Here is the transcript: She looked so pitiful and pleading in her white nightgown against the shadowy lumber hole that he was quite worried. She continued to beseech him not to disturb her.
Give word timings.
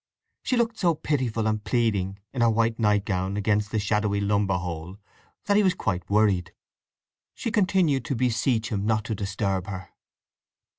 She 0.41 0.57
looked 0.57 0.79
so 0.79 0.95
pitiful 0.95 1.45
and 1.45 1.63
pleading 1.63 2.17
in 2.33 2.41
her 2.41 2.49
white 2.49 2.79
nightgown 2.79 3.37
against 3.37 3.69
the 3.69 3.77
shadowy 3.77 4.19
lumber 4.19 4.55
hole 4.57 4.97
that 5.45 5.57
he 5.57 5.61
was 5.61 5.75
quite 5.75 6.09
worried. 6.09 6.53
She 7.35 7.51
continued 7.51 8.03
to 8.05 8.15
beseech 8.15 8.69
him 8.71 8.87
not 8.87 9.03
to 9.03 9.13
disturb 9.13 9.67
her. 9.67 9.89